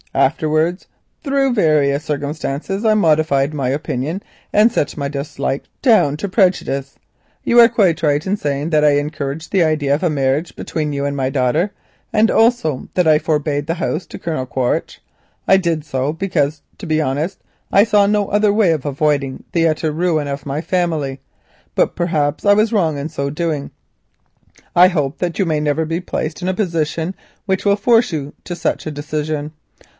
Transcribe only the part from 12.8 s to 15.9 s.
that I forbade the house to Colonel Quaritch. I did